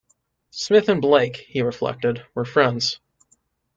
Smith 0.49 0.89
and 0.89 0.99
Blake, 0.99 1.35
he 1.35 1.61
reflected, 1.61 2.23
were 2.33 2.43
friends. 2.43 2.99